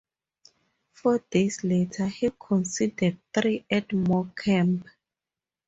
Four 0.93 1.19
days 1.29 1.63
later, 1.63 2.07
he 2.07 2.31
conceded 2.31 3.19
three 3.31 3.65
at 3.69 3.93
Morecambe. 3.93 4.83